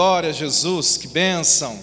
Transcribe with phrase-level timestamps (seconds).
[0.00, 1.76] Glória a Jesus, que bênção.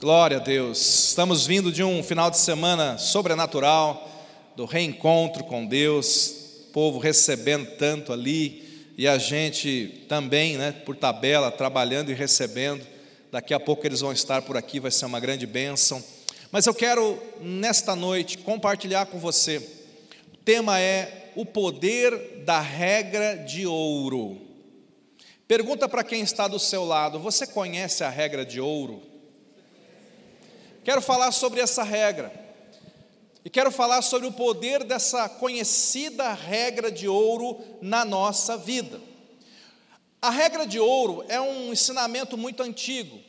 [0.00, 1.08] Glória a Deus.
[1.08, 4.10] Estamos vindo de um final de semana sobrenatural,
[4.56, 10.96] do reencontro com Deus, o povo recebendo tanto ali e a gente também, né, por
[10.96, 12.86] tabela, trabalhando e recebendo.
[13.30, 16.02] Daqui a pouco eles vão estar por aqui, vai ser uma grande bênção.
[16.50, 19.58] Mas eu quero nesta noite compartilhar com você.
[20.32, 24.53] O tema é o poder da regra de ouro.
[25.46, 29.02] Pergunta para quem está do seu lado: você conhece a regra de ouro?
[30.82, 32.42] Quero falar sobre essa regra.
[33.44, 38.98] E quero falar sobre o poder dessa conhecida regra de ouro na nossa vida.
[40.20, 43.20] A regra de ouro é um ensinamento muito antigo,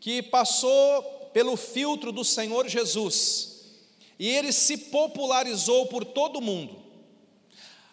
[0.00, 3.62] que passou pelo filtro do Senhor Jesus,
[4.18, 6.82] e ele se popularizou por todo o mundo.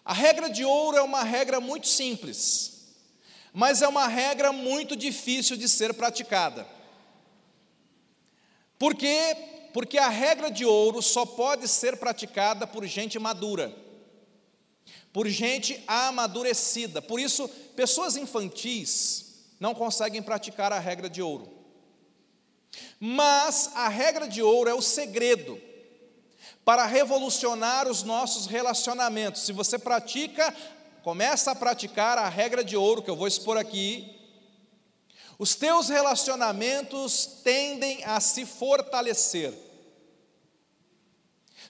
[0.04, 2.75] A regra de ouro é uma regra muito simples
[3.58, 6.66] mas é uma regra muito difícil de ser praticada.
[8.78, 9.34] Por quê?
[9.72, 13.74] Porque a regra de ouro só pode ser praticada por gente madura,
[15.10, 17.00] por gente amadurecida.
[17.00, 21.50] Por isso, pessoas infantis não conseguem praticar a regra de ouro.
[23.00, 25.58] Mas a regra de ouro é o segredo
[26.62, 29.46] para revolucionar os nossos relacionamentos.
[29.46, 30.54] Se você pratica
[31.06, 34.12] começa a praticar a regra de ouro que eu vou expor aqui,
[35.38, 39.54] os teus relacionamentos tendem a se fortalecer.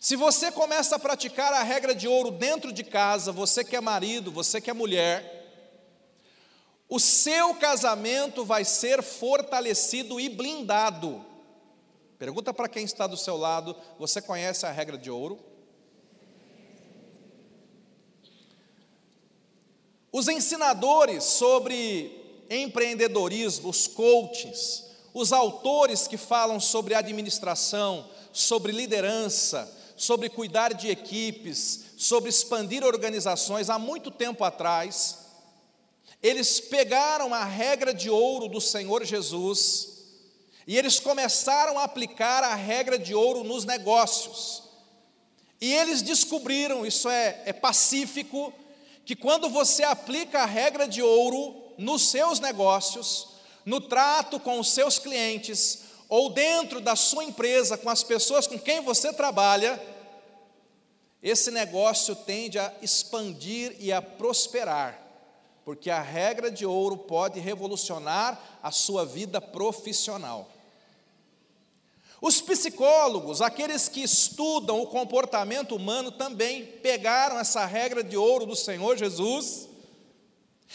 [0.00, 3.80] Se você começa a praticar a regra de ouro dentro de casa, você que é
[3.82, 5.44] marido, você que é mulher,
[6.88, 11.22] o seu casamento vai ser fortalecido e blindado.
[12.18, 15.55] Pergunta para quem está do seu lado: você conhece a regra de ouro?
[20.16, 22.10] Os ensinadores sobre
[22.48, 31.84] empreendedorismo, os coaches, os autores que falam sobre administração, sobre liderança, sobre cuidar de equipes,
[31.98, 35.18] sobre expandir organizações, há muito tempo atrás,
[36.22, 39.98] eles pegaram a regra de ouro do Senhor Jesus
[40.66, 44.62] e eles começaram a aplicar a regra de ouro nos negócios.
[45.60, 48.50] E eles descobriram, isso é, é pacífico,
[49.06, 53.28] que quando você aplica a regra de ouro nos seus negócios,
[53.64, 58.58] no trato com os seus clientes, ou dentro da sua empresa, com as pessoas com
[58.58, 59.80] quem você trabalha,
[61.22, 65.00] esse negócio tende a expandir e a prosperar,
[65.64, 70.50] porque a regra de ouro pode revolucionar a sua vida profissional.
[72.20, 78.56] Os psicólogos, aqueles que estudam o comportamento humano, também pegaram essa regra de ouro do
[78.56, 79.68] Senhor Jesus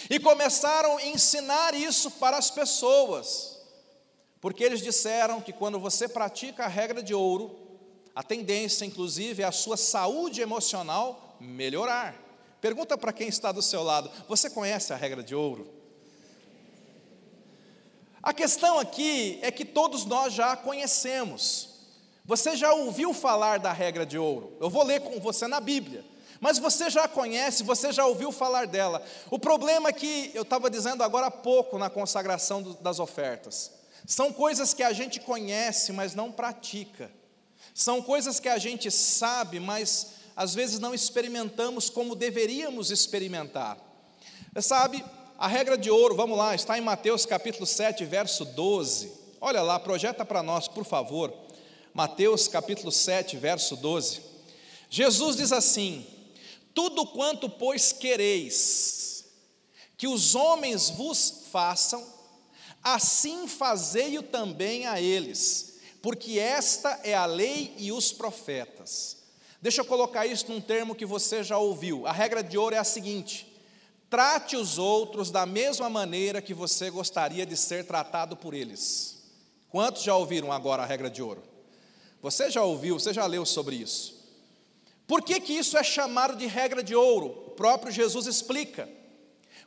[0.10, 3.60] e começaram a ensinar isso para as pessoas,
[4.40, 7.58] porque eles disseram que quando você pratica a regra de ouro,
[8.14, 12.16] a tendência, inclusive, é a sua saúde emocional melhorar.
[12.60, 15.81] Pergunta para quem está do seu lado: você conhece a regra de ouro?
[18.24, 21.70] A questão aqui é que todos nós já conhecemos.
[22.24, 24.56] Você já ouviu falar da regra de ouro?
[24.60, 26.06] Eu vou ler com você na Bíblia.
[26.40, 29.04] Mas você já conhece, você já ouviu falar dela.
[29.30, 33.72] O problema é que eu estava dizendo agora há pouco na consagração das ofertas.
[34.06, 37.12] São coisas que a gente conhece, mas não pratica.
[37.74, 43.78] São coisas que a gente sabe, mas às vezes não experimentamos como deveríamos experimentar.
[44.60, 45.06] Sabe,
[45.42, 49.12] a regra de ouro, vamos lá, está em Mateus capítulo 7, verso 12.
[49.42, 51.34] Olha lá, projeta para nós, por favor.
[51.96, 54.22] Mateus capítulo 7, verso 12.
[54.88, 56.06] Jesus diz assim:
[56.76, 59.26] Tudo quanto, pois, quereis
[59.98, 62.06] que os homens vos façam,
[62.84, 69.18] assim fazei-o também a eles, porque esta é a lei e os profetas.
[69.60, 72.06] Deixa eu colocar isso num termo que você já ouviu.
[72.06, 73.51] A regra de ouro é a seguinte:
[74.12, 79.24] Trate os outros da mesma maneira que você gostaria de ser tratado por eles.
[79.70, 81.42] Quantos já ouviram agora a regra de ouro?
[82.22, 84.22] Você já ouviu, você já leu sobre isso.
[85.08, 87.28] Por que, que isso é chamado de regra de ouro?
[87.28, 88.90] O próprio Jesus explica.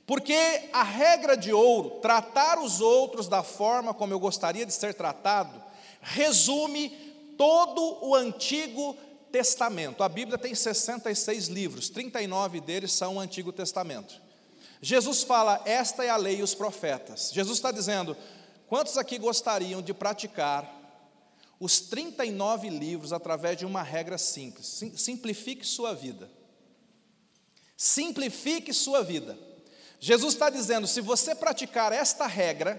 [0.07, 4.93] Porque a regra de ouro, tratar os outros da forma como eu gostaria de ser
[4.93, 5.59] tratado,
[6.03, 6.91] resume
[7.39, 8.95] todo o Antigo
[9.33, 10.03] Testamento.
[10.03, 14.23] A Bíblia tem 66 livros, 39 deles são o Antigo Testamento.
[14.85, 17.31] Jesus fala: esta é a lei e os profetas.
[17.33, 18.15] Jesus está dizendo:
[18.67, 20.71] quantos aqui gostariam de praticar
[21.59, 24.85] os 39 livros através de uma regra simples?
[24.97, 26.31] Simplifique sua vida.
[27.75, 29.39] Simplifique sua vida.
[29.99, 32.79] Jesus está dizendo: se você praticar esta regra,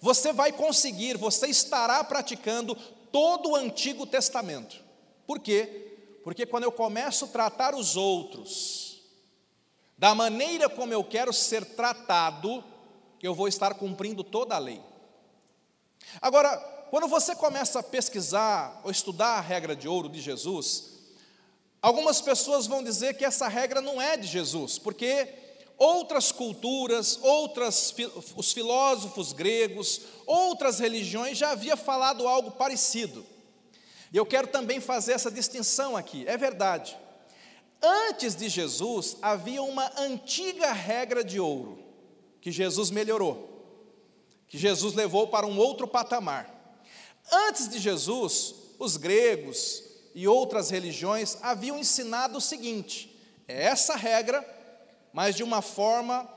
[0.00, 2.74] você vai conseguir, você estará praticando
[3.12, 4.82] todo o Antigo Testamento.
[5.26, 6.18] Por quê?
[6.24, 8.85] Porque quando eu começo a tratar os outros
[9.96, 12.62] da maneira como eu quero ser tratado,
[13.22, 14.80] eu vou estar cumprindo toda a lei.
[16.20, 16.56] Agora,
[16.90, 20.92] quando você começa a pesquisar ou estudar a regra de ouro de Jesus,
[21.82, 25.28] algumas pessoas vão dizer que essa regra não é de Jesus, porque
[25.78, 27.94] outras culturas, outras
[28.36, 33.26] os filósofos gregos, outras religiões já havia falado algo parecido.
[34.12, 36.24] E eu quero também fazer essa distinção aqui.
[36.26, 36.96] É verdade.
[37.82, 41.78] Antes de Jesus havia uma antiga regra de ouro
[42.40, 43.48] que Jesus melhorou,
[44.48, 46.52] que Jesus levou para um outro patamar.
[47.30, 49.82] Antes de Jesus, os gregos
[50.14, 53.14] e outras religiões haviam ensinado o seguinte:
[53.48, 54.56] é essa regra
[55.16, 56.28] mas de uma forma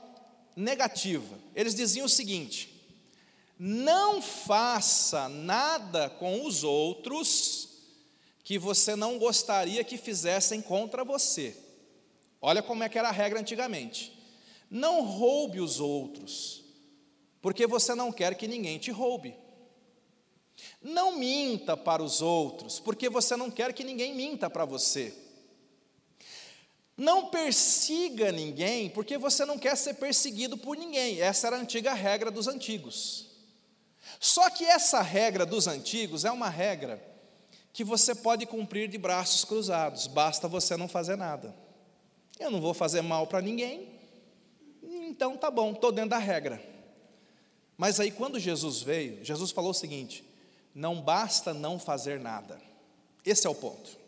[0.56, 1.38] negativa.
[1.54, 2.82] Eles diziam o seguinte:
[3.58, 7.69] não faça nada com os outros
[8.42, 11.56] que você não gostaria que fizessem contra você.
[12.40, 14.18] Olha como é que era a regra antigamente.
[14.70, 16.64] Não roube os outros,
[17.42, 19.36] porque você não quer que ninguém te roube.
[20.80, 25.12] Não minta para os outros, porque você não quer que ninguém minta para você.
[26.96, 31.20] Não persiga ninguém, porque você não quer ser perseguido por ninguém.
[31.20, 33.26] Essa era a antiga regra dos antigos.
[34.18, 37.09] Só que essa regra dos antigos é uma regra
[37.72, 41.54] que você pode cumprir de braços cruzados, basta você não fazer nada.
[42.38, 43.88] Eu não vou fazer mal para ninguém,
[44.82, 46.62] então tá bom, estou dentro da regra.
[47.76, 50.24] Mas aí quando Jesus veio, Jesus falou o seguinte:
[50.74, 52.60] não basta não fazer nada.
[53.24, 53.98] Esse é o ponto.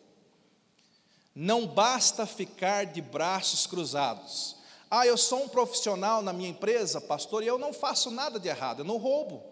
[1.35, 4.57] Não basta ficar de braços cruzados.
[4.91, 8.49] Ah, eu sou um profissional na minha empresa, pastor, e eu não faço nada de
[8.49, 9.43] errado, eu não roubo,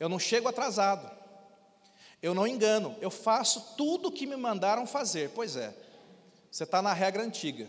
[0.00, 1.08] eu não chego atrasado,
[2.22, 5.30] eu não engano, eu faço tudo o que me mandaram fazer.
[5.30, 5.74] Pois é,
[6.50, 7.68] você está na regra antiga.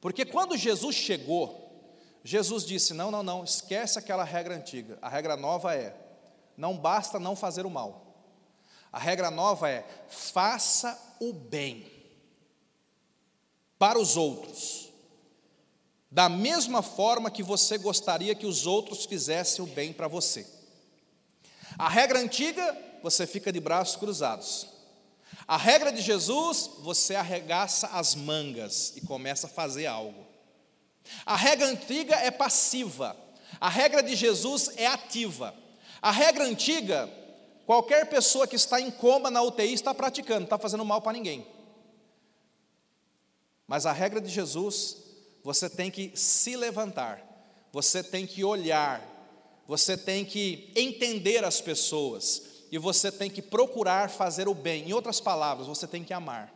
[0.00, 1.64] Porque quando Jesus chegou,
[2.22, 4.98] Jesus disse: não, não, não, esquece aquela regra antiga.
[5.00, 5.96] A regra nova é:
[6.56, 8.04] não basta não fazer o mal.
[8.92, 11.90] A regra nova é: faça o bem
[13.78, 14.92] para os outros,
[16.10, 20.46] da mesma forma que você gostaria que os outros fizessem o bem para você.
[21.76, 24.66] A regra antiga, você fica de braços cruzados.
[25.46, 30.26] A regra de Jesus, você arregaça as mangas e começa a fazer algo.
[31.26, 33.14] A regra antiga é passiva,
[33.60, 35.54] a regra de Jesus é ativa.
[36.00, 37.10] A regra antiga,
[37.66, 41.12] qualquer pessoa que está em coma na UTI está praticando, não está fazendo mal para
[41.12, 41.46] ninguém.
[43.66, 44.96] Mas a regra de Jesus,
[45.42, 47.22] você tem que se levantar,
[47.70, 49.06] você tem que olhar,
[49.68, 54.88] você tem que entender as pessoas e você tem que procurar fazer o bem.
[54.88, 56.52] Em outras palavras, você tem que amar.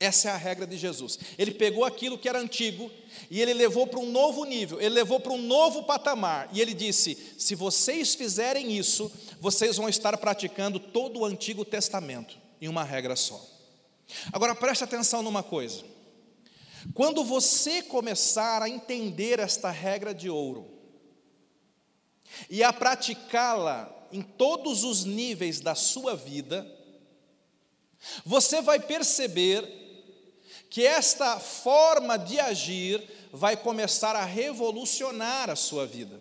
[0.00, 1.16] Essa é a regra de Jesus.
[1.38, 2.90] Ele pegou aquilo que era antigo
[3.30, 6.48] e ele levou para um novo nível, ele levou para um novo patamar.
[6.52, 9.08] E ele disse: se vocês fizerem isso,
[9.40, 13.40] vocês vão estar praticando todo o Antigo Testamento em uma regra só.
[14.32, 15.84] Agora preste atenção numa coisa.
[16.92, 20.75] Quando você começar a entender esta regra de ouro
[22.48, 26.66] e a praticá-la em todos os níveis da sua vida,
[28.24, 29.66] você vai perceber
[30.70, 33.02] que esta forma de agir
[33.32, 36.20] vai começar a revolucionar a sua vida.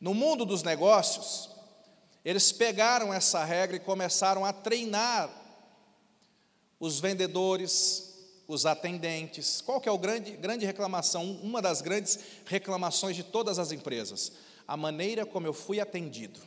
[0.00, 1.50] No mundo dos negócios,
[2.24, 5.30] eles pegaram essa regra e começaram a treinar
[6.78, 8.13] os vendedores,
[8.46, 9.60] os atendentes.
[9.60, 11.32] Qual que é a grande, grande reclamação?
[11.42, 14.32] Uma das grandes reclamações de todas as empresas.
[14.66, 16.40] A maneira como eu fui atendido.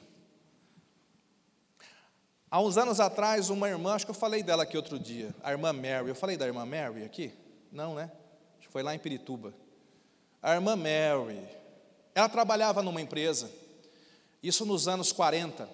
[2.49, 5.51] Há uns anos atrás, uma irmã, acho que eu falei dela aqui outro dia, a
[5.51, 6.07] irmã Mary.
[6.07, 7.33] Eu falei da irmã Mary aqui?
[7.71, 8.09] Não, né?
[8.57, 9.53] Acho que foi lá em Pirituba.
[10.41, 11.45] A irmã Mary,
[12.15, 13.51] ela trabalhava numa empresa,
[14.41, 15.69] isso nos anos 40.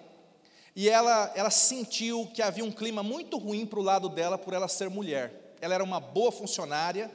[0.74, 4.52] E ela, ela sentiu que havia um clima muito ruim para o lado dela por
[4.52, 5.43] ela ser mulher.
[5.64, 7.10] Ela era uma boa funcionária,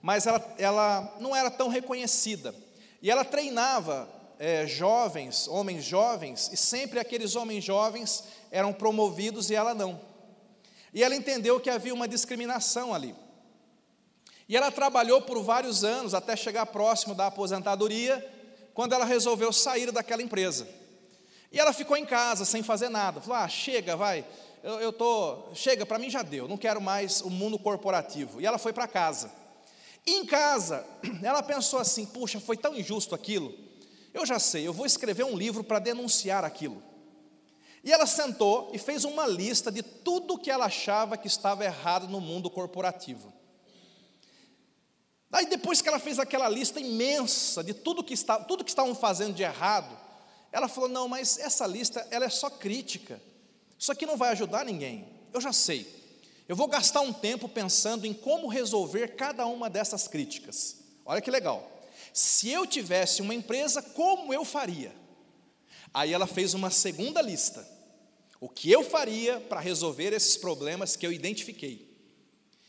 [0.00, 2.54] mas ela, ela não era tão reconhecida.
[3.02, 9.56] E ela treinava é, jovens, homens jovens, e sempre aqueles homens jovens eram promovidos e
[9.56, 10.00] ela não.
[10.94, 13.16] E ela entendeu que havia uma discriminação ali.
[14.48, 18.24] E ela trabalhou por vários anos até chegar próximo da aposentadoria,
[18.72, 20.68] quando ela resolveu sair daquela empresa.
[21.50, 23.20] E ela ficou em casa sem fazer nada.
[23.20, 24.24] Falou: ah, chega, vai.
[24.62, 26.48] Eu, eu tô, chega, para mim já deu.
[26.48, 28.40] Não quero mais o mundo corporativo.
[28.40, 29.30] E ela foi para casa.
[30.06, 30.86] Em casa,
[31.22, 33.54] ela pensou assim: puxa, foi tão injusto aquilo.
[34.12, 36.82] Eu já sei, eu vou escrever um livro para denunciar aquilo.
[37.84, 42.08] E ela sentou e fez uma lista de tudo que ela achava que estava errado
[42.08, 43.32] no mundo corporativo.
[45.30, 48.94] Aí depois que ela fez aquela lista imensa de tudo que, está, tudo que estavam
[48.94, 49.96] fazendo de errado,
[50.50, 53.20] ela falou: não, mas essa lista ela é só crítica.
[53.78, 55.06] Isso aqui não vai ajudar ninguém.
[55.32, 55.86] Eu já sei.
[56.48, 60.78] Eu vou gastar um tempo pensando em como resolver cada uma dessas críticas.
[61.04, 61.70] Olha que legal.
[62.12, 64.92] Se eu tivesse uma empresa, como eu faria?
[65.92, 67.66] Aí ela fez uma segunda lista.
[68.40, 71.88] O que eu faria para resolver esses problemas que eu identifiquei?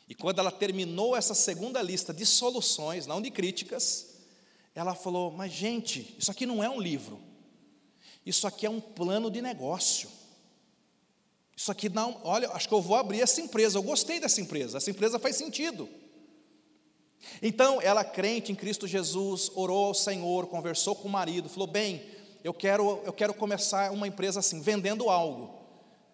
[0.08, 4.08] E quando ela terminou essa segunda lista de soluções, não de críticas,
[4.74, 7.22] ela falou: Mas, gente, isso aqui não é um livro,
[8.26, 10.10] isso aqui é um plano de negócio.
[11.60, 13.78] Isso aqui não, olha, acho que eu vou abrir essa empresa.
[13.78, 15.90] Eu gostei dessa empresa, essa empresa faz sentido.
[17.42, 22.02] Então, ela crente em Cristo Jesus, orou ao Senhor, conversou com o marido, falou: "Bem,
[22.46, 25.54] eu quero eu quero começar uma empresa assim, vendendo algo".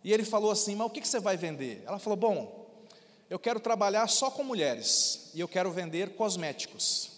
[0.04, 1.84] E ele falou assim: "Mas o que você vai vender?".
[1.86, 2.84] Ela falou: "Bom,
[3.30, 7.12] eu quero trabalhar só com mulheres e eu quero vender cosméticos".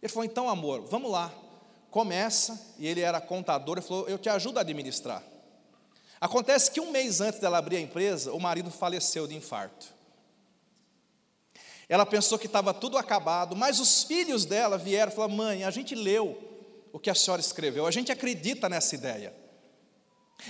[0.00, 1.34] Ele falou: "Então, amor, vamos lá.
[1.90, 2.72] Começa".
[2.78, 5.24] E ele era contador, ele falou: "Eu te ajudo a administrar".
[6.20, 9.94] Acontece que um mês antes dela abrir a empresa, o marido faleceu de infarto.
[11.88, 15.70] Ela pensou que estava tudo acabado, mas os filhos dela vieram e falaram: Mãe, a
[15.70, 16.36] gente leu
[16.92, 19.32] o que a senhora escreveu, a gente acredita nessa ideia.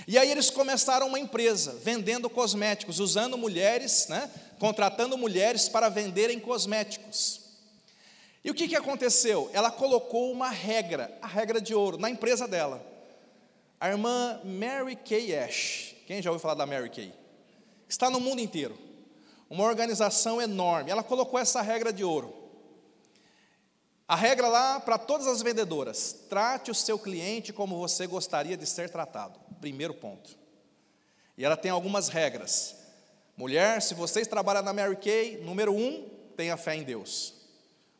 [0.07, 6.39] E aí eles começaram uma empresa, vendendo cosméticos, usando mulheres, né, contratando mulheres para venderem
[6.39, 7.41] cosméticos.
[8.43, 9.49] E o que, que aconteceu?
[9.53, 12.96] Ela colocou uma regra, a regra de ouro, na empresa dela.
[13.79, 17.13] A irmã Mary Kay Ash, quem já ouviu falar da Mary Kay?
[17.87, 18.77] Está no mundo inteiro.
[19.49, 20.89] Uma organização enorme.
[20.89, 22.33] Ela colocou essa regra de ouro.
[24.07, 28.65] A regra lá para todas as vendedoras: trate o seu cliente como você gostaria de
[28.65, 29.39] ser tratado.
[29.61, 30.35] Primeiro ponto.
[31.37, 32.75] E ela tem algumas regras.
[33.37, 37.35] Mulher, se vocês trabalham na Mary Kay, número um, tenha fé em Deus.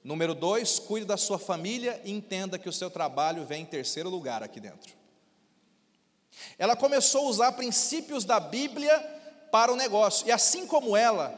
[0.04, 4.10] Número dois, cuide da sua família e entenda que o seu trabalho vem em terceiro
[4.10, 4.97] lugar aqui dentro.
[6.58, 8.98] Ela começou a usar princípios da Bíblia
[9.52, 11.34] para o negócio, e assim como ela,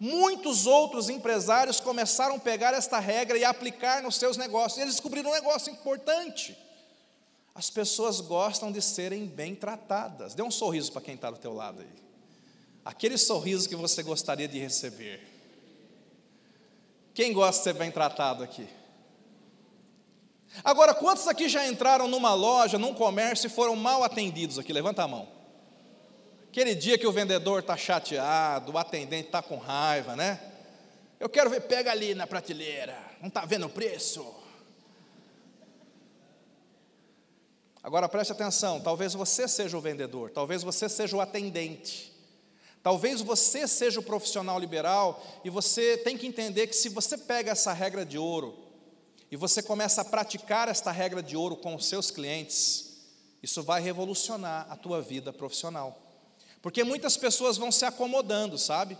[0.00, 4.78] muitos outros empresários começaram a pegar esta regra e aplicar nos seus negócios.
[4.78, 6.56] E eles descobriram um negócio importante.
[7.54, 10.34] As pessoas gostam de serem bem tratadas.
[10.34, 12.04] Dê um sorriso para quem está do teu lado aí.
[12.84, 15.22] Aquele sorriso que você gostaria de receber.
[17.14, 18.68] Quem gosta de ser bem tratado aqui?
[20.62, 24.72] Agora, quantos aqui já entraram numa loja, num comércio e foram mal atendidos aqui?
[24.72, 25.28] Levanta a mão.
[26.48, 30.40] Aquele dia que o vendedor está chateado, o atendente está com raiva, né?
[31.18, 34.24] Eu quero ver, pega ali na prateleira, não está vendo o preço?
[37.82, 42.12] Agora preste atenção, talvez você seja o vendedor, talvez você seja o atendente,
[42.82, 47.52] talvez você seja o profissional liberal, e você tem que entender que se você pega
[47.52, 48.63] essa regra de ouro,
[49.34, 53.00] e você começa a praticar esta regra de ouro com os seus clientes,
[53.42, 56.00] isso vai revolucionar a tua vida profissional.
[56.62, 58.96] Porque muitas pessoas vão se acomodando, sabe?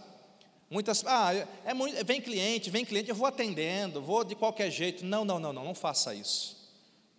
[0.69, 1.31] Muitas, ah,
[1.64, 5.07] é muito, vem cliente, vem cliente, eu vou atendendo, vou de qualquer jeito.
[5.07, 6.69] Não, não, não, não, não faça isso.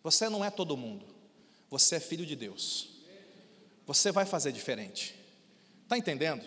[0.03, 1.05] Você não é todo mundo.
[1.69, 2.89] Você é filho de Deus.
[3.87, 5.15] Você vai fazer diferente.
[5.83, 6.43] Está entendendo?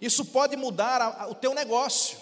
[0.00, 2.16] Isso pode mudar a, a, o teu negócio.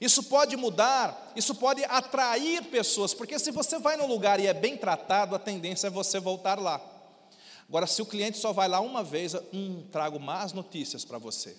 [0.00, 4.54] Isso pode mudar, isso pode atrair pessoas, porque se você vai num lugar e é
[4.54, 6.80] bem tratado, a tendência é você voltar lá.
[7.68, 11.54] Agora, se o cliente só vai lá uma vez, hum, trago más notícias para você.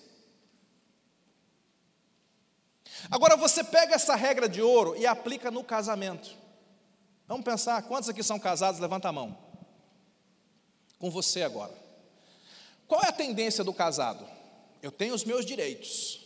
[3.10, 6.30] Agora você pega essa regra de ouro e aplica no casamento.
[7.26, 8.80] Vamos pensar, quantos aqui são casados?
[8.80, 9.38] Levanta a mão.
[10.98, 11.72] Com você agora.
[12.86, 14.26] Qual é a tendência do casado?
[14.82, 16.21] Eu tenho os meus direitos.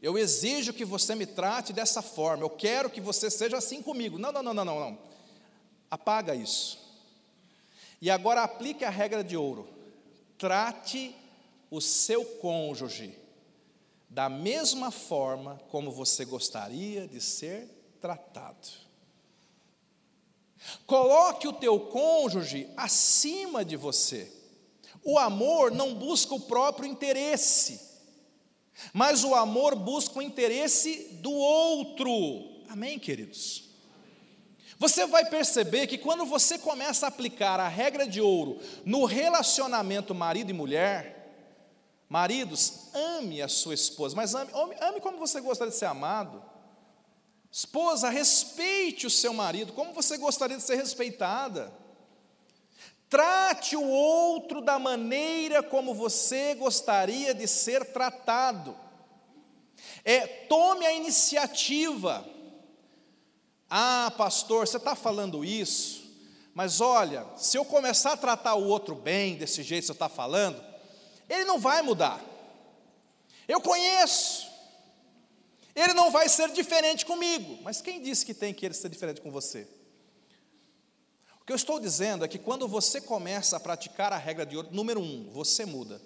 [0.00, 2.44] Eu exijo que você me trate dessa forma.
[2.44, 4.18] Eu quero que você seja assim comigo.
[4.18, 4.98] Não, não, não, não, não.
[5.90, 6.78] Apaga isso.
[8.00, 9.68] E agora aplique a regra de ouro.
[10.36, 11.14] Trate
[11.70, 13.18] o seu cônjuge
[14.08, 17.68] da mesma forma como você gostaria de ser
[18.00, 18.68] tratado.
[20.86, 24.32] Coloque o teu cônjuge acima de você.
[25.02, 27.87] O amor não busca o próprio interesse.
[28.98, 32.08] Mas o amor busca o interesse do outro.
[32.68, 33.70] Amém, queridos?
[34.76, 40.12] Você vai perceber que quando você começa a aplicar a regra de ouro no relacionamento
[40.16, 41.14] marido e mulher,
[42.08, 44.50] Maridos, ame a sua esposa, mas ame,
[44.80, 46.42] ame como você gostaria de ser amado.
[47.52, 51.70] Esposa, respeite o seu marido, como você gostaria de ser respeitada.
[53.10, 58.87] Trate o outro da maneira como você gostaria de ser tratado.
[60.08, 62.26] É, tome a iniciativa.
[63.68, 66.02] Ah, pastor, você está falando isso,
[66.54, 70.08] mas olha, se eu começar a tratar o outro bem, desse jeito que você está
[70.08, 70.64] falando,
[71.28, 72.24] ele não vai mudar.
[73.46, 74.48] Eu conheço.
[75.76, 77.58] Ele não vai ser diferente comigo.
[77.62, 79.68] Mas quem disse que tem que ele ser diferente com você?
[81.38, 84.56] O que eu estou dizendo é que quando você começa a praticar a regra de
[84.56, 86.00] ouro, número um, você muda.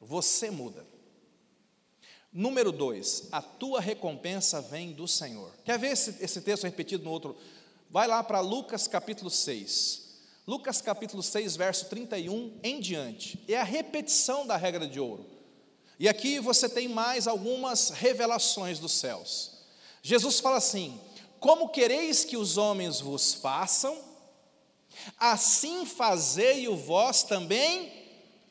[0.00, 0.87] Você muda.
[2.32, 5.50] Número dois, a tua recompensa vem do Senhor.
[5.64, 7.36] Quer ver esse, esse texto repetido no outro?
[7.90, 10.08] Vai lá para Lucas capítulo 6.
[10.46, 13.42] Lucas capítulo 6, verso 31 em diante.
[13.48, 15.26] É a repetição da regra de ouro.
[15.98, 19.58] E aqui você tem mais algumas revelações dos céus.
[20.02, 21.00] Jesus fala assim:
[21.40, 23.98] Como quereis que os homens vos façam,
[25.18, 27.92] assim fazei o vós também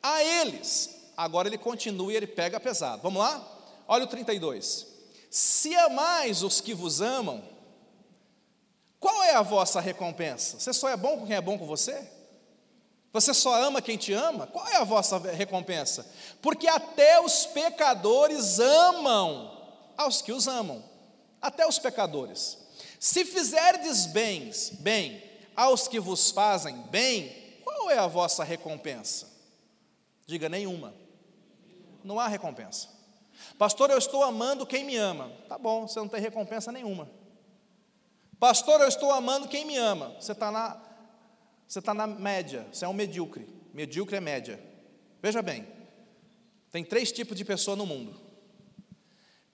[0.02, 0.96] a eles.
[1.16, 3.02] Agora ele continua e ele pega pesado.
[3.02, 3.57] Vamos lá?
[3.88, 4.88] Olha o 32.
[5.30, 7.44] Se amais os que vos amam,
[9.00, 10.60] qual é a vossa recompensa?
[10.60, 12.08] Você só é bom com quem é bom com você?
[13.14, 14.48] Você só ama quem te ama?
[14.48, 16.06] Qual é a vossa recompensa?
[16.42, 19.58] Porque até os pecadores amam
[19.96, 20.84] aos que os amam.
[21.42, 22.58] Até os pecadores.
[23.00, 25.24] Se fizerdes bens, bem
[25.56, 29.28] aos que vos fazem bem, qual é a vossa recompensa?
[30.26, 30.94] Diga nenhuma.
[32.04, 32.97] Não há recompensa.
[33.58, 35.32] Pastor, eu estou amando quem me ama.
[35.48, 37.10] Tá bom, você não tem recompensa nenhuma.
[38.40, 40.16] Pastor, eu estou amando quem me ama.
[40.20, 40.82] Você está na,
[41.68, 43.48] você está na média, você é um medíocre.
[43.74, 44.60] Medíocre é média.
[45.22, 45.68] Veja bem,
[46.72, 48.20] tem três tipos de pessoa no mundo.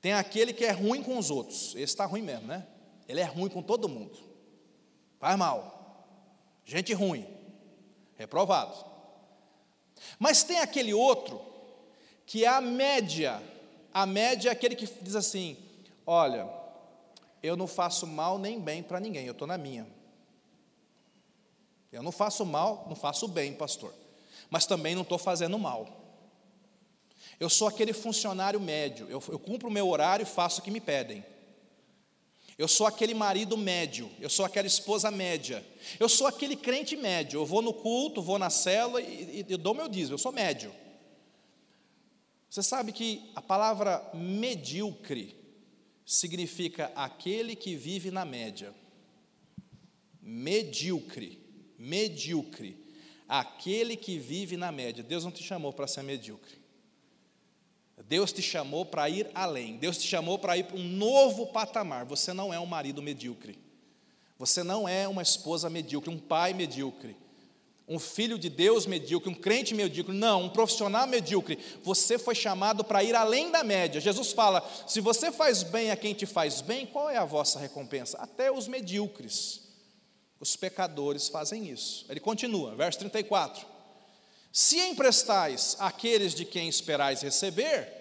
[0.01, 1.69] Tem aquele que é ruim com os outros.
[1.75, 2.67] Esse está ruim mesmo, né?
[3.07, 4.17] Ele é ruim com todo mundo.
[5.17, 6.05] Faz mal.
[6.65, 7.25] Gente ruim.
[8.15, 8.73] Reprovado.
[10.19, 11.41] Mas tem aquele outro
[12.25, 13.41] que é a média
[13.93, 15.57] a média é aquele que diz assim:
[16.05, 16.49] olha,
[17.41, 19.87] eu não faço mal nem bem para ninguém, eu estou na minha.
[21.91, 23.93] Eu não faço mal, não faço bem, pastor,
[24.49, 25.87] mas também não estou fazendo mal.
[27.39, 30.71] Eu sou aquele funcionário médio, eu, eu cumpro o meu horário e faço o que
[30.71, 31.23] me pedem.
[32.57, 35.65] Eu sou aquele marido médio, eu sou aquela esposa média,
[35.99, 37.39] eu sou aquele crente médio.
[37.39, 40.31] Eu vou no culto, vou na cela e, e, e dou meu dízimo, eu sou
[40.31, 40.73] médio.
[42.53, 45.35] Você sabe que a palavra medíocre
[46.05, 48.75] significa aquele que vive na média.
[50.21, 51.39] Medíocre,
[51.79, 52.77] medíocre,
[53.27, 55.03] aquele que vive na média.
[55.03, 56.61] Deus não te chamou para ser medíocre.
[58.05, 59.77] Deus te chamou para ir além.
[59.77, 62.05] Deus te chamou para ir para um novo patamar.
[62.05, 63.57] Você não é um marido medíocre.
[64.37, 67.17] Você não é uma esposa medíocre, um pai medíocre
[67.87, 71.59] um filho de Deus medíocre, um crente medíocre, não, um profissional medíocre.
[71.83, 73.99] Você foi chamado para ir além da média.
[73.99, 77.59] Jesus fala: se você faz bem a quem te faz bem, qual é a vossa
[77.59, 78.17] recompensa?
[78.19, 79.61] Até os medíocres,
[80.39, 82.05] os pecadores fazem isso.
[82.09, 83.65] Ele continua, verso 34:
[84.51, 87.91] Se emprestais àqueles de quem esperais receber,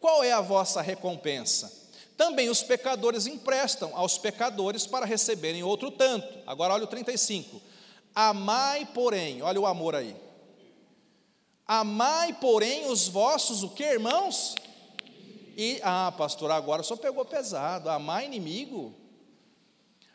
[0.00, 1.82] qual é a vossa recompensa?
[2.14, 6.28] Também os pecadores emprestam aos pecadores para receberem outro tanto.
[6.46, 7.73] Agora olha o 35
[8.14, 10.14] Amai, porém, olha o amor aí.
[11.66, 14.54] Amai, porém, os vossos, o que, irmãos?
[15.56, 17.88] E, ah, pastor, agora só pegou pesado.
[17.88, 18.94] Amar inimigo.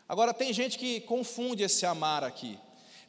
[0.08, 2.58] Agora, tem gente que confunde esse amar aqui.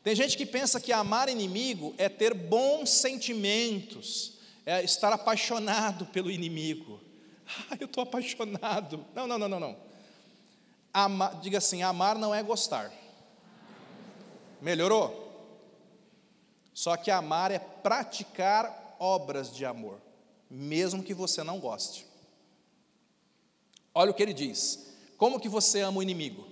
[0.03, 4.33] Tem gente que pensa que amar inimigo é ter bons sentimentos,
[4.65, 6.99] é estar apaixonado pelo inimigo.
[7.69, 9.05] Ah, eu estou apaixonado.
[9.13, 9.75] Não, não, não, não, não.
[11.41, 12.89] Diga assim: amar não é gostar.
[14.61, 15.29] Melhorou?
[16.73, 19.99] Só que amar é praticar obras de amor,
[20.49, 22.05] mesmo que você não goste.
[23.93, 26.47] Olha o que ele diz: como que você ama o inimigo?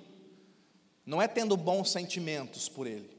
[1.06, 3.16] Não é tendo bons sentimentos por ele,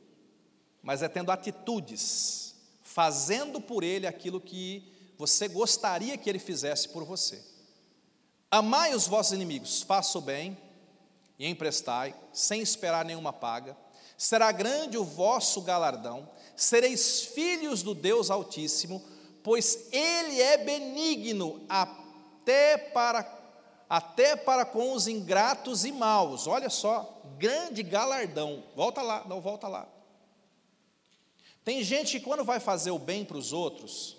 [0.82, 7.04] mas é tendo atitudes, fazendo por ele aquilo que você gostaria que ele fizesse por
[7.04, 7.42] você.
[8.50, 10.58] Amai os vossos inimigos, faça o bem
[11.38, 13.76] e emprestai, sem esperar nenhuma paga
[14.20, 19.02] será grande o vosso galardão, sereis filhos do Deus Altíssimo,
[19.42, 23.24] pois Ele é benigno até para,
[23.88, 26.46] até para com os ingratos e maus.
[26.46, 28.62] Olha só, grande galardão.
[28.76, 29.88] Volta lá, não volta lá.
[31.64, 34.18] Tem gente que quando vai fazer o bem para os outros,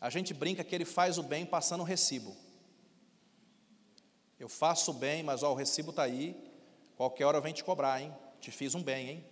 [0.00, 2.36] A gente brinca que ele faz o bem passando o recibo.
[4.38, 6.36] Eu faço o bem, mas ó, o recibo está aí,
[6.96, 8.14] qualquer hora venho te cobrar, hein?
[8.46, 9.24] Te fiz um bem, hein?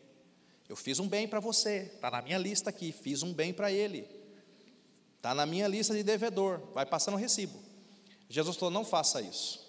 [0.68, 3.70] Eu fiz um bem para você, está na minha lista aqui, fiz um bem para
[3.70, 4.08] ele.
[5.18, 7.56] Está na minha lista de devedor, vai passando o recibo.
[8.28, 9.64] Jesus falou: não faça isso.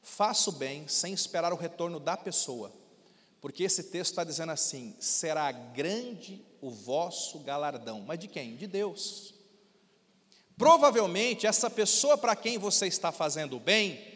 [0.00, 2.72] Faça o bem sem esperar o retorno da pessoa,
[3.40, 8.00] porque esse texto está dizendo assim: será grande o vosso galardão.
[8.02, 8.54] Mas de quem?
[8.54, 9.34] De Deus.
[10.56, 14.15] Provavelmente, essa pessoa para quem você está fazendo o bem,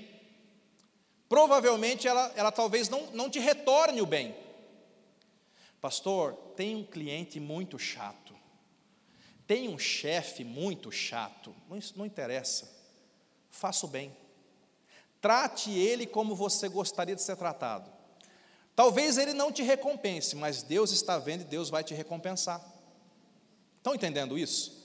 [1.31, 4.35] provavelmente ela, ela talvez não, não te retorne o bem.
[5.81, 8.35] Pastor, tem um cliente muito chato,
[9.47, 12.69] tem um chefe muito chato, não, não interessa,
[13.49, 14.15] faça o bem.
[15.21, 17.91] Trate ele como você gostaria de ser tratado.
[18.75, 22.61] Talvez ele não te recompense, mas Deus está vendo e Deus vai te recompensar.
[23.77, 24.85] Estão entendendo isso?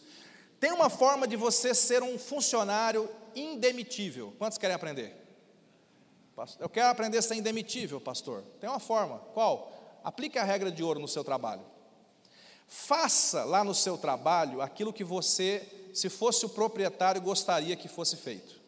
[0.60, 4.34] Tem uma forma de você ser um funcionário indemitível.
[4.38, 5.25] Quantos querem aprender?
[6.60, 8.44] Eu quero aprender a ser indemitível, pastor.
[8.60, 9.20] Tem uma forma.
[9.34, 9.72] Qual?
[10.04, 11.66] Aplique a regra de ouro no seu trabalho.
[12.68, 18.18] Faça lá no seu trabalho aquilo que você, se fosse o proprietário, gostaria que fosse
[18.18, 18.62] feito.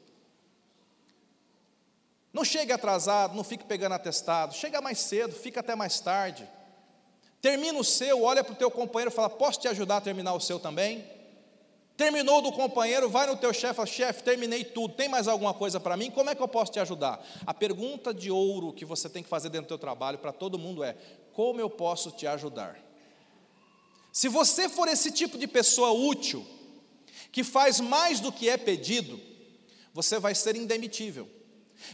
[2.32, 6.48] Não chegue atrasado, não fique pegando atestado, chega mais cedo, fica até mais tarde.
[7.42, 10.34] Termina o seu, olha para o teu companheiro e fala: Posso te ajudar a terminar
[10.34, 11.17] o seu também?
[11.98, 15.80] Terminou do companheiro, vai no teu chefe, fala, chefe, terminei tudo, tem mais alguma coisa
[15.80, 16.12] para mim?
[16.12, 17.26] Como é que eu posso te ajudar?
[17.44, 20.60] A pergunta de ouro que você tem que fazer dentro do teu trabalho para todo
[20.60, 20.96] mundo é:
[21.34, 22.78] como eu posso te ajudar?
[24.14, 26.46] Se você for esse tipo de pessoa útil,
[27.32, 29.20] que faz mais do que é pedido,
[29.92, 31.28] você vai ser indemitível.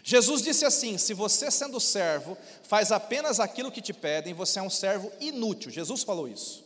[0.03, 4.61] Jesus disse assim: se você, sendo servo, faz apenas aquilo que te pedem, você é
[4.61, 5.71] um servo inútil.
[5.71, 6.62] Jesus falou isso.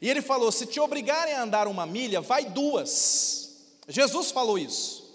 [0.00, 3.56] E ele falou: se te obrigarem a andar uma milha, vai duas.
[3.88, 5.08] Jesus falou isso.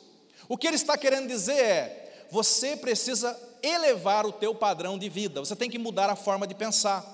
[0.48, 5.40] O que ele está querendo dizer é: você precisa elevar o teu padrão de vida,
[5.40, 7.06] você tem que mudar a forma de pensar.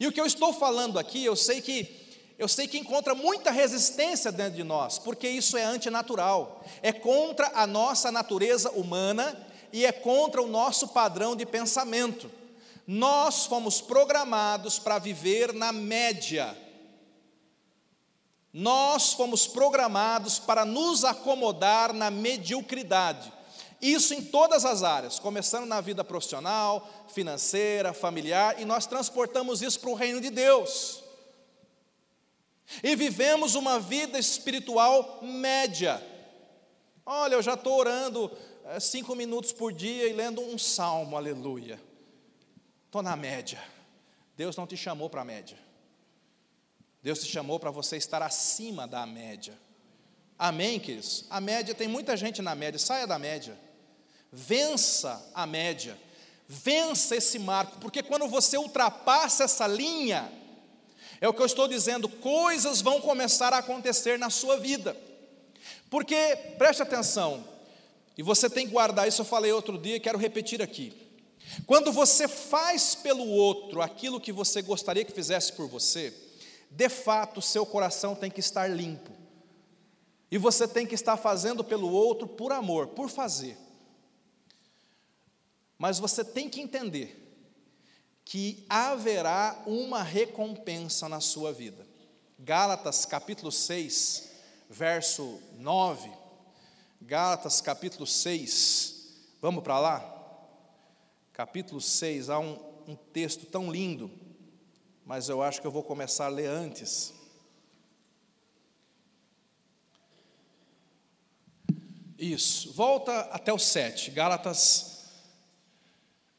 [0.00, 2.02] E o que eu estou falando aqui, eu sei que
[2.36, 7.52] eu sei que encontra muita resistência dentro de nós, porque isso é antinatural, é contra
[7.54, 9.38] a nossa natureza humana
[9.72, 12.28] e é contra o nosso padrão de pensamento.
[12.86, 16.56] Nós fomos programados para viver na média.
[18.56, 23.32] Nós fomos programados para nos acomodar na mediocridade.
[23.82, 29.80] Isso em todas as áreas, começando na vida profissional, financeira, familiar, e nós transportamos isso
[29.80, 31.02] para o reino de Deus.
[32.80, 36.00] E vivemos uma vida espiritual média.
[37.04, 38.30] Olha, eu já estou orando
[38.66, 41.82] é, cinco minutos por dia e lendo um salmo, aleluia.
[42.86, 43.60] Estou na média.
[44.36, 45.63] Deus não te chamou para a média.
[47.04, 49.52] Deus te chamou para você estar acima da média.
[50.38, 51.26] Amém, queridos?
[51.28, 53.58] A média, tem muita gente na média, saia da média.
[54.32, 55.98] Vença a média.
[56.48, 60.32] Vença esse marco, porque quando você ultrapassa essa linha,
[61.20, 64.96] é o que eu estou dizendo, coisas vão começar a acontecer na sua vida.
[65.90, 66.16] Porque,
[66.56, 67.46] preste atenção,
[68.16, 70.94] e você tem que guardar isso, eu falei outro dia, quero repetir aqui.
[71.66, 76.23] Quando você faz pelo outro aquilo que você gostaria que fizesse por você,
[76.76, 79.12] de fato, seu coração tem que estar limpo.
[80.28, 83.56] E você tem que estar fazendo pelo outro por amor, por fazer.
[85.78, 87.20] Mas você tem que entender
[88.24, 91.86] que haverá uma recompensa na sua vida.
[92.40, 94.30] Gálatas capítulo 6,
[94.68, 96.10] verso 9.
[97.00, 99.12] Gálatas capítulo 6.
[99.40, 100.10] Vamos para lá?
[101.32, 102.58] Capítulo 6, há um,
[102.88, 104.23] um texto tão lindo
[105.04, 107.12] mas eu acho que eu vou começar a ler antes.
[112.18, 115.04] Isso, volta até o 7, Gálatas.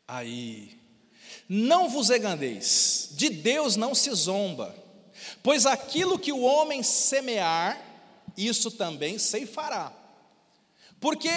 [0.08, 0.80] Aí.
[1.48, 4.76] Não vos enganeis, de Deus não se zomba,
[5.44, 7.80] pois aquilo que o homem semear,
[8.36, 9.94] isso também ceifará.
[11.00, 11.30] Porque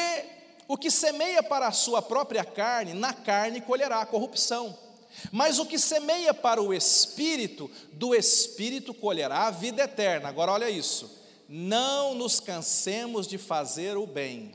[0.67, 4.88] o que semeia para a sua própria carne, na carne colherá corrupção.
[5.33, 10.29] Mas o que semeia para o espírito, do espírito colherá a vida eterna.
[10.29, 11.19] Agora olha isso.
[11.49, 14.55] Não nos cansemos de fazer o bem,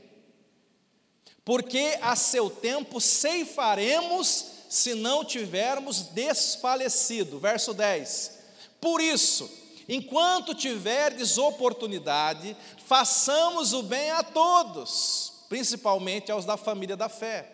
[1.44, 7.38] porque a seu tempo ceifaremos se não tivermos desfalecido.
[7.38, 8.38] Verso 10.
[8.80, 9.50] Por isso,
[9.88, 17.53] enquanto tiverdes oportunidade, façamos o bem a todos, principalmente aos da família da fé.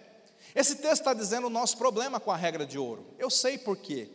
[0.54, 3.06] Esse texto está dizendo o nosso problema com a regra de ouro.
[3.18, 4.08] Eu sei por quê.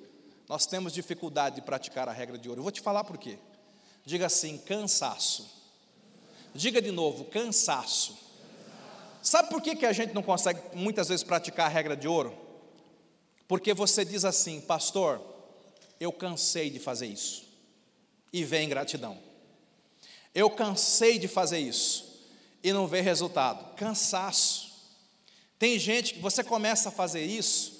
[0.47, 2.59] Nós temos dificuldade de praticar a regra de ouro.
[2.59, 3.37] Eu vou te falar por quê.
[4.05, 5.49] Diga assim: cansaço.
[6.53, 8.17] Diga de novo: cansaço.
[9.25, 12.37] Sabe por que, que a gente não consegue muitas vezes praticar a regra de ouro?
[13.47, 15.19] Porque você diz assim, pastor,
[15.99, 17.43] eu cansei de fazer isso,
[18.31, 19.17] e vem gratidão.
[20.33, 22.21] Eu cansei de fazer isso,
[22.63, 23.75] e não vê resultado.
[23.75, 24.64] Cansaço.
[25.65, 27.73] Tem gente que você começa a fazer isso,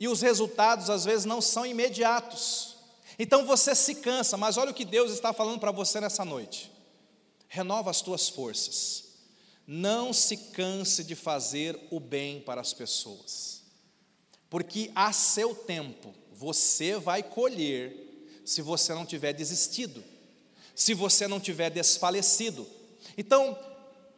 [0.00, 2.78] e os resultados às vezes não são imediatos.
[3.18, 6.72] Então você se cansa, mas olha o que Deus está falando para você nessa noite.
[7.46, 9.04] Renova as tuas forças.
[9.66, 13.60] Não se canse de fazer o bem para as pessoas,
[14.48, 20.02] porque a seu tempo você vai colher se você não tiver desistido,
[20.74, 22.66] se você não tiver desfalecido.
[23.14, 23.58] Então,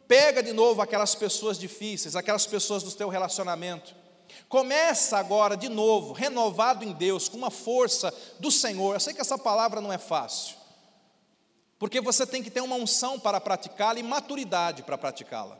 [0.09, 3.95] pega de novo aquelas pessoas difíceis, aquelas pessoas do teu relacionamento.
[4.49, 8.95] Começa agora de novo, renovado em Deus, com uma força do Senhor.
[8.95, 10.59] Eu sei que essa palavra não é fácil
[11.79, 15.57] porque você tem que ter uma unção para praticá-la e maturidade para praticá-la.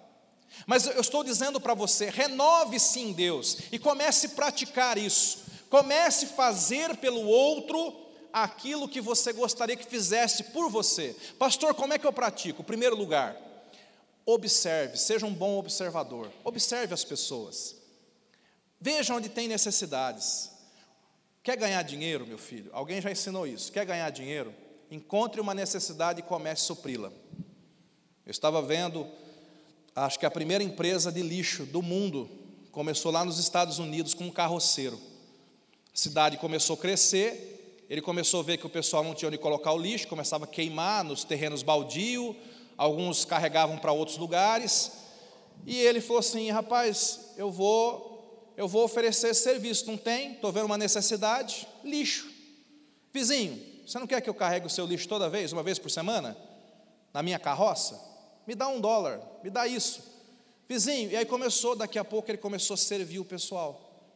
[0.67, 5.45] Mas eu estou dizendo para você, renove-se em Deus e comece a praticar isso.
[5.69, 7.95] Comece a fazer pelo outro
[8.33, 11.15] aquilo que você gostaria que fizesse por você.
[11.38, 12.63] Pastor, como é que eu pratico?
[12.63, 13.38] Primeiro lugar,
[14.33, 16.31] observe, seja um bom observador.
[16.43, 17.75] Observe as pessoas.
[18.79, 20.51] Veja onde tem necessidades.
[21.43, 22.69] Quer ganhar dinheiro, meu filho?
[22.73, 23.71] Alguém já ensinou isso.
[23.71, 24.53] Quer ganhar dinheiro?
[24.91, 27.11] encontre uma necessidade e comece a supri-la.
[28.25, 29.07] Eu estava vendo,
[29.95, 32.29] acho que a primeira empresa de lixo do mundo
[32.71, 34.99] começou lá nos Estados Unidos com um carroceiro.
[35.93, 39.37] A cidade começou a crescer, ele começou a ver que o pessoal não tinha onde
[39.37, 42.35] colocar o lixo, começava a queimar nos terrenos baldio,
[42.79, 44.93] alguns carregavam para outros lugares,
[45.65, 50.31] e ele falou assim: rapaz, eu vou, eu vou oferecer serviço, não tem?
[50.31, 52.31] Estou vendo uma necessidade, lixo.
[53.11, 55.91] Vizinho, você não quer que eu carregue o seu lixo toda vez, uma vez por
[55.91, 56.37] semana?
[57.13, 57.99] Na minha carroça?
[58.47, 60.01] Me dá um dólar, me dá isso.
[60.65, 64.07] Vizinho, e aí começou, daqui a pouco ele começou a servir o pessoal.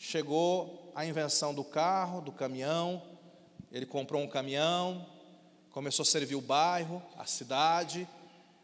[0.00, 3.00] Chegou a invenção do carro, do caminhão,
[3.70, 5.06] ele comprou um caminhão,
[5.70, 8.08] começou a servir o bairro, a cidade,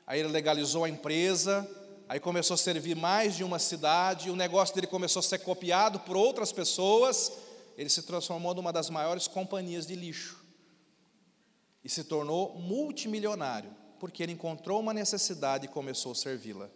[0.07, 1.69] aí ele legalizou a empresa,
[2.09, 6.01] aí começou a servir mais de uma cidade, o negócio dele começou a ser copiado
[6.01, 7.33] por outras pessoas,
[7.77, 10.45] ele se transformou numa das maiores companhias de lixo
[11.85, 16.69] e se tornou multimilionário, porque ele encontrou uma necessidade e começou a servi-la.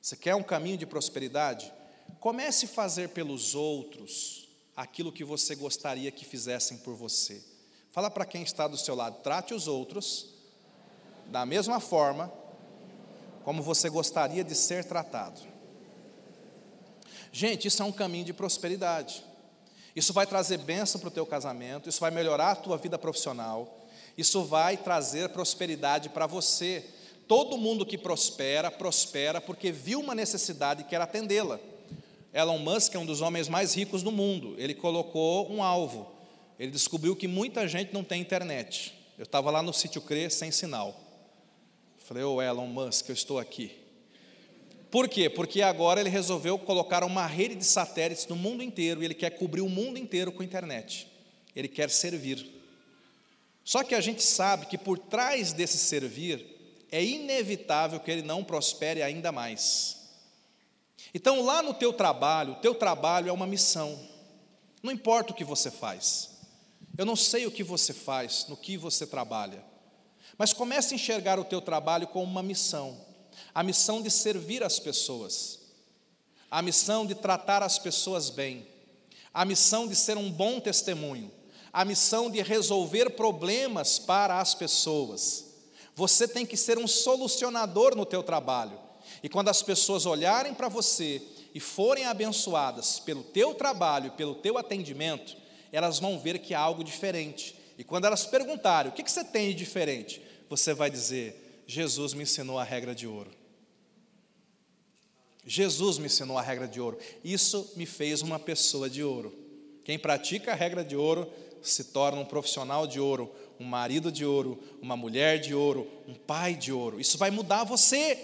[0.00, 1.72] Você quer um caminho de prosperidade?
[2.18, 7.51] Comece a fazer pelos outros aquilo que você gostaria que fizessem por você.
[7.92, 10.26] Fala para quem está do seu lado, trate os outros
[11.26, 12.32] da mesma forma
[13.44, 15.40] como você gostaria de ser tratado.
[17.30, 19.22] Gente, isso é um caminho de prosperidade.
[19.94, 23.86] Isso vai trazer bênção para o teu casamento, isso vai melhorar a tua vida profissional,
[24.16, 26.84] isso vai trazer prosperidade para você.
[27.28, 31.60] Todo mundo que prospera, prospera porque viu uma necessidade e quer atendê-la.
[32.32, 34.54] Elon Musk é um dos homens mais ricos do mundo.
[34.56, 36.10] Ele colocou um alvo.
[36.58, 38.94] Ele descobriu que muita gente não tem internet.
[39.18, 40.98] Eu estava lá no sítio CRE sem sinal.
[41.98, 43.82] Falei, ô oh, Elon Musk, eu estou aqui.
[44.90, 45.30] Por quê?
[45.30, 49.30] Porque agora ele resolveu colocar uma rede de satélites no mundo inteiro e ele quer
[49.30, 51.08] cobrir o mundo inteiro com internet.
[51.56, 52.46] Ele quer servir.
[53.64, 56.44] Só que a gente sabe que por trás desse servir
[56.90, 60.10] é inevitável que ele não prospere ainda mais.
[61.14, 63.98] Então, lá no teu trabalho, o teu trabalho é uma missão.
[64.82, 66.31] Não importa o que você faz.
[66.96, 69.64] Eu não sei o que você faz, no que você trabalha.
[70.36, 72.98] Mas comece a enxergar o teu trabalho como uma missão.
[73.54, 75.60] A missão de servir as pessoas.
[76.50, 78.66] A missão de tratar as pessoas bem.
[79.32, 81.30] A missão de ser um bom testemunho
[81.72, 85.46] a missão de resolver problemas para as pessoas.
[85.94, 88.78] Você tem que ser um solucionador no teu trabalho.
[89.22, 91.22] E quando as pessoas olharem para você
[91.54, 95.36] e forem abençoadas pelo teu trabalho, pelo teu atendimento,
[95.72, 97.56] elas vão ver que há algo diferente.
[97.78, 100.22] E quando elas perguntarem, o que você tem de diferente?
[100.48, 103.30] Você vai dizer, Jesus me ensinou a regra de ouro.
[105.44, 106.98] Jesus me ensinou a regra de ouro.
[107.24, 109.34] Isso me fez uma pessoa de ouro.
[109.82, 111.28] Quem pratica a regra de ouro
[111.62, 116.14] se torna um profissional de ouro, um marido de ouro, uma mulher de ouro, um
[116.14, 117.00] pai de ouro.
[117.00, 118.18] Isso vai mudar você.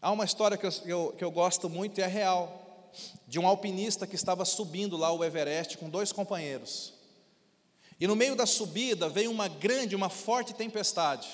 [0.00, 2.67] Há uma história que eu, que eu, que eu gosto muito e é real,
[3.26, 6.94] de um alpinista que estava subindo lá o Everest com dois companheiros.
[8.00, 11.28] E no meio da subida veio uma grande, uma forte tempestade.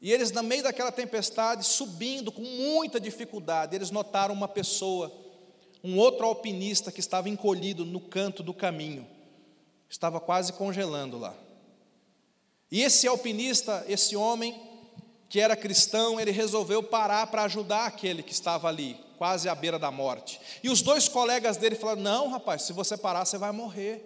[0.00, 5.24] E eles, no meio daquela tempestade, subindo com muita dificuldade, eles notaram uma pessoa
[5.84, 9.06] um outro alpinista que estava encolhido no canto do caminho,
[9.86, 11.34] estava quase congelando lá.
[12.72, 14.58] E esse alpinista, esse homem
[15.28, 19.78] que era cristão, ele resolveu parar para ajudar aquele que estava ali, quase à beira
[19.78, 20.38] da morte.
[20.62, 24.04] E os dois colegas dele falaram: Não, rapaz, se você parar, você vai morrer.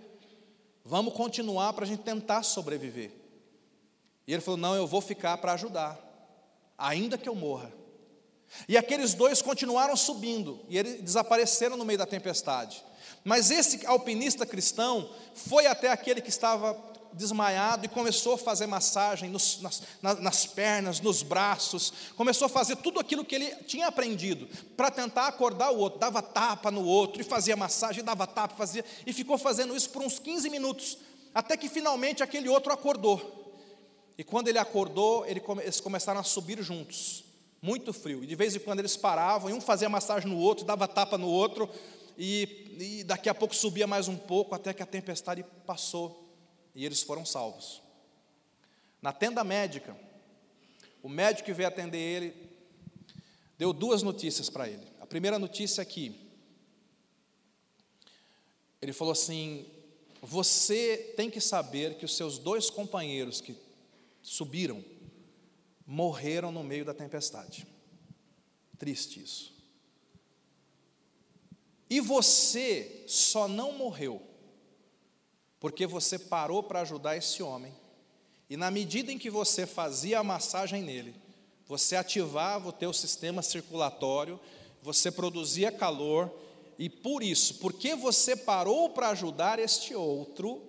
[0.85, 3.11] Vamos continuar para a gente tentar sobreviver.
[4.29, 5.99] E ele falou: Não, eu vou ficar para ajudar,
[6.79, 7.73] ainda que eu morra.
[8.69, 12.85] E aqueles dois continuaram subindo, e eles desapareceram no meio da tempestade.
[13.25, 16.75] Mas esse alpinista cristão foi até aquele que estava
[17.13, 19.83] desmaiado e começou a fazer massagem nos, nas,
[20.21, 25.27] nas, pernas, nos braços, começou a fazer tudo aquilo que ele tinha aprendido para tentar
[25.27, 29.39] acordar o outro, dava tapa no outro e fazia massagem, dava tapa, fazia, e ficou
[29.39, 30.99] fazendo isso por uns 15 minutos,
[31.35, 33.55] até que finalmente aquele outro acordou.
[34.17, 37.25] E quando ele acordou, eles começaram a subir juntos,
[37.63, 40.65] muito frio, e de vez em quando eles paravam, e um fazia massagem no outro,
[40.65, 41.69] dava tapa no outro,
[42.17, 46.28] e, e daqui a pouco subia mais um pouco, até que a tempestade passou
[46.79, 47.83] e eles foram salvos.
[49.03, 49.99] Na tenda médica,
[51.03, 52.49] o médico que veio atender ele
[53.59, 54.87] deu duas notícias para ele.
[55.01, 56.15] A primeira notícia é que
[58.81, 59.67] ele falou assim:
[60.23, 63.57] Você tem que saber que os seus dois companheiros que
[64.23, 64.85] subiram
[65.85, 67.67] morreram no meio da tempestade.
[68.79, 69.53] Triste isso.
[71.91, 74.28] E você só não morreu
[75.61, 77.75] porque você parou para ajudar esse homem,
[78.49, 81.15] e na medida em que você fazia a massagem nele,
[81.67, 84.41] você ativava o teu sistema circulatório,
[84.83, 86.33] você produzia calor,
[86.79, 90.63] e por isso, porque você parou para ajudar este outro,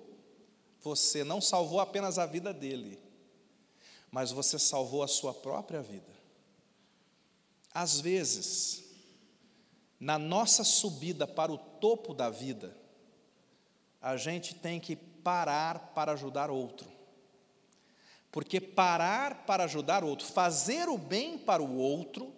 [0.81, 2.99] você não salvou apenas a vida dele,
[4.11, 6.11] mas você salvou a sua própria vida.
[7.71, 8.83] Às vezes,
[9.99, 12.75] na nossa subida para o topo da vida,
[14.01, 16.89] a gente tem que parar para ajudar outro.
[18.31, 22.33] Porque parar para ajudar outro, fazer o bem para o outro,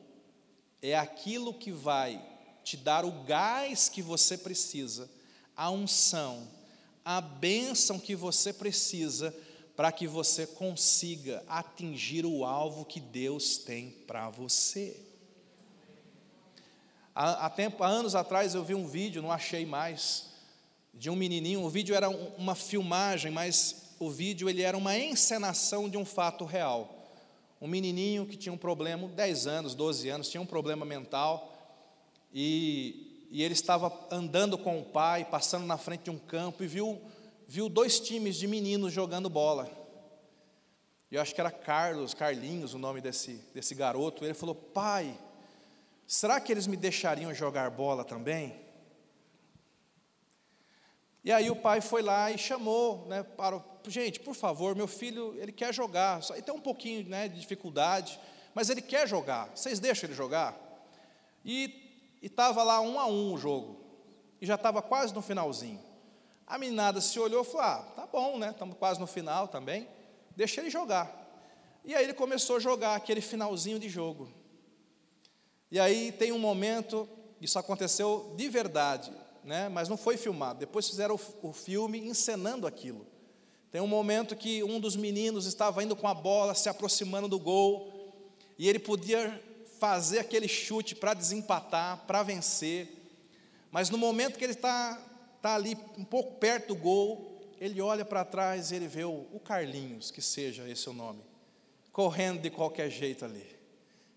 [0.82, 2.22] é aquilo que vai
[2.64, 5.10] te dar o gás que você precisa,
[5.56, 6.48] a unção,
[7.04, 9.36] a bênção que você precisa
[9.76, 15.00] para que você consiga atingir o alvo que Deus tem para você.
[17.14, 20.31] Há, há, tempo, há anos atrás eu vi um vídeo, não achei mais,
[20.94, 21.64] de um menininho.
[21.64, 26.46] O vídeo era uma filmagem, mas o vídeo ele era uma encenação de um fato
[26.46, 26.98] real.
[27.62, 31.54] Um menininho que tinha um problema, 10 anos, 12 anos, tinha um problema mental,
[32.34, 36.68] e, e ele estava andando com o pai, passando na frente de um campo, e
[36.68, 37.00] viu,
[37.48, 39.70] viu dois times de meninos jogando bola.
[41.12, 44.24] Eu acho que era Carlos, Carlinhos, o nome desse, desse garoto.
[44.24, 45.16] Ele falou: Pai,
[46.08, 48.56] será que eles me deixariam jogar bola também?
[51.24, 55.36] E aí o pai foi lá e chamou, né, para, gente, por favor, meu filho,
[55.40, 58.20] ele quer jogar, só, ele tem um pouquinho né, de dificuldade,
[58.56, 60.58] mas ele quer jogar, vocês deixam ele jogar?
[61.46, 63.80] E estava lá um a um o jogo,
[64.42, 65.80] e já estava quase no finalzinho.
[66.48, 69.88] A meninada se olhou e falou, ah, tá bom, né, estamos quase no final também,
[70.36, 71.20] deixa ele jogar.
[71.86, 74.32] E aí ele começou a jogar aquele finalzinho de jogo.
[75.70, 77.08] E aí tem um momento,
[77.40, 79.12] isso aconteceu de verdade,
[79.44, 80.60] né, mas não foi filmado.
[80.60, 83.06] Depois fizeram o, o filme encenando aquilo.
[83.72, 87.40] Tem um momento que um dos meninos estava indo com a bola, se aproximando do
[87.40, 87.92] gol,
[88.58, 89.42] e ele podia
[89.80, 93.02] fazer aquele chute para desempatar, para vencer,
[93.72, 95.02] mas no momento que ele está
[95.42, 99.28] tá ali um pouco perto do gol, ele olha para trás e ele vê o,
[99.32, 101.24] o Carlinhos, que seja esse o nome,
[101.92, 103.58] correndo de qualquer jeito ali.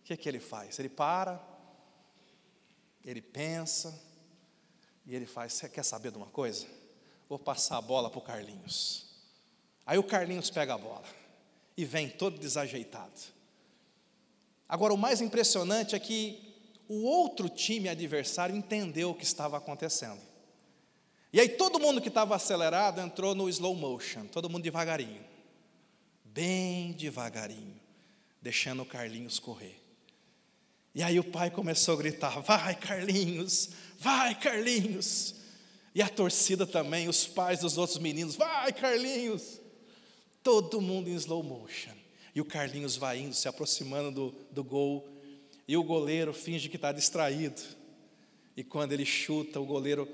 [0.00, 0.78] O que, é que ele faz?
[0.78, 1.42] Ele para,
[3.04, 3.98] ele pensa,
[5.06, 6.66] e ele faz: Você quer saber de uma coisa?
[7.28, 9.06] Vou passar a bola para o Carlinhos.
[9.86, 11.04] Aí o Carlinhos pega a bola
[11.76, 13.20] e vem todo desajeitado.
[14.68, 16.54] Agora, o mais impressionante é que
[16.88, 20.20] o outro time adversário entendeu o que estava acontecendo.
[21.32, 25.22] E aí todo mundo que estava acelerado entrou no slow motion, todo mundo devagarinho,
[26.24, 27.80] bem devagarinho,
[28.40, 29.80] deixando o Carlinhos correr.
[30.94, 35.34] E aí o pai começou a gritar: Vai, Carlinhos, vai, Carlinhos.
[35.94, 39.60] E a torcida também, os pais dos outros meninos: Vai, Carlinhos.
[40.42, 41.92] Todo mundo em slow motion.
[42.34, 45.08] E o Carlinhos vai indo, se aproximando do, do gol.
[45.66, 47.62] E o goleiro finge que está distraído.
[48.56, 50.06] E quando ele chuta, o goleiro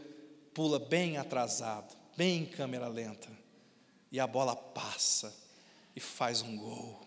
[0.55, 3.29] pula bem atrasado, bem em câmera lenta.
[4.13, 5.35] E a bola passa
[5.97, 7.01] e faz um gol.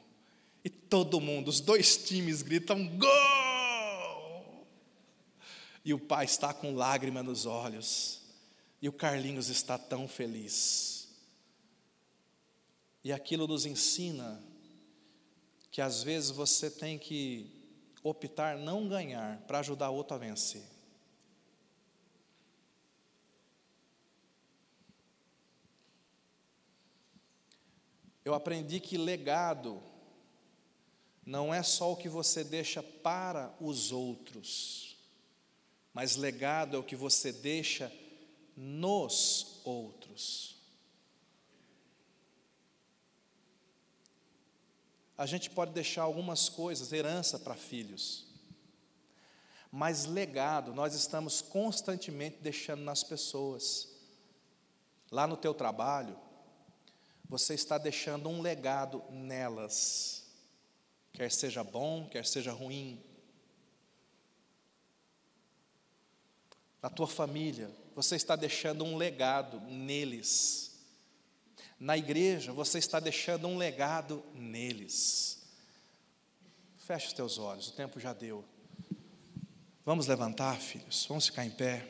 [0.66, 3.63] E todo mundo, os dois times gritam: Gol!
[5.84, 8.22] E o pai está com lágrima nos olhos.
[8.82, 11.08] E o Carlinhos está tão feliz.
[13.04, 14.42] E aquilo nos ensina
[15.72, 17.50] que às vezes você tem que
[18.04, 20.64] optar não ganhar para ajudar outro a vencer.
[28.24, 29.82] Eu aprendi que legado
[31.26, 34.93] não é só o que você deixa para os outros,
[35.94, 37.92] mas legado é o que você deixa
[38.58, 40.58] nos outros.
[45.16, 48.26] A gente pode deixar algumas coisas, herança para filhos,
[49.72, 53.90] mas legado nós estamos constantemente deixando nas pessoas.
[55.12, 56.20] Lá no teu trabalho,
[57.30, 60.26] você está deixando um legado nelas,
[61.12, 63.13] quer seja bom, quer seja ruim.
[66.84, 70.78] Na tua família, você está deixando um legado neles.
[71.80, 75.42] Na igreja, você está deixando um legado neles.
[76.76, 78.44] Feche os teus olhos, o tempo já deu.
[79.86, 81.88] Vamos levantar, filhos, vamos ficar em pé.